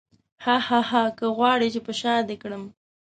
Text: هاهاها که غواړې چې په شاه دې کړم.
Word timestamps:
هاهاها 0.45 1.03
که 1.17 1.25
غواړې 1.37 1.67
چې 1.73 1.79
په 1.85 1.91
شاه 1.99 2.21
دې 2.29 2.35
کړم. 2.43 2.63